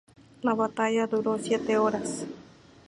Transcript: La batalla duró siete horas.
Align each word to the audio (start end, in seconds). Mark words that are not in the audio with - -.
La 0.41 0.55
batalla 0.55 1.05
duró 1.05 1.37
siete 1.37 1.77
horas. 1.77 2.25